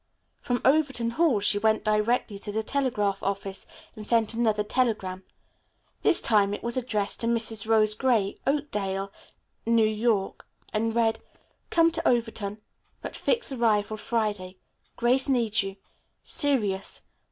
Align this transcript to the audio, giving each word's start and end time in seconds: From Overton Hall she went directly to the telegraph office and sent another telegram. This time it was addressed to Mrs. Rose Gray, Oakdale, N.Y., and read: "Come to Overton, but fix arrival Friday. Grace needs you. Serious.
From 0.39 0.61
Overton 0.65 1.11
Hall 1.11 1.41
she 1.41 1.59
went 1.59 1.83
directly 1.83 2.39
to 2.39 2.51
the 2.51 2.63
telegraph 2.63 3.21
office 3.21 3.67
and 3.95 4.03
sent 4.03 4.33
another 4.33 4.63
telegram. 4.63 5.23
This 6.01 6.21
time 6.21 6.55
it 6.55 6.63
was 6.63 6.75
addressed 6.75 7.19
to 7.19 7.27
Mrs. 7.27 7.67
Rose 7.67 7.93
Gray, 7.93 8.39
Oakdale, 8.47 9.11
N.Y., 9.67 10.31
and 10.73 10.95
read: 10.95 11.19
"Come 11.69 11.91
to 11.91 12.07
Overton, 12.07 12.59
but 13.03 13.15
fix 13.15 13.51
arrival 13.51 13.95
Friday. 13.97 14.57
Grace 14.95 15.29
needs 15.29 15.61
you. 15.61 15.75
Serious. 16.23 17.03